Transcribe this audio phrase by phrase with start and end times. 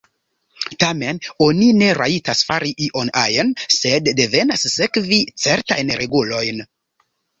[0.83, 6.65] Tamen oni ne rajtas fari ion ajn, sed devas sekvi certajn regulojn.